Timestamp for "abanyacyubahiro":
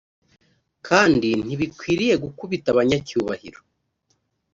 2.73-3.59